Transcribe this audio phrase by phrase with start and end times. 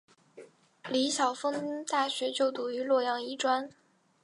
[0.89, 3.69] 李晓峰大学就读于洛阳医专。